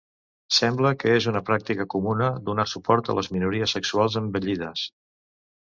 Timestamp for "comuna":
1.95-2.31